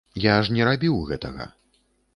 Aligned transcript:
Я 0.23 0.37
ж 0.47 0.55
не 0.55 0.63
рабіў 0.69 0.97
гэтага. 1.13 1.51